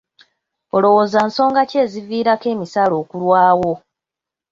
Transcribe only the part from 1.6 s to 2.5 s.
ki eziviirako